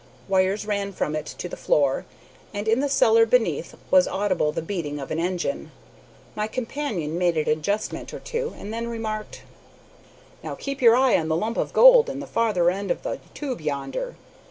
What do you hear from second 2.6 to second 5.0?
in the cellar beneath was audible the beating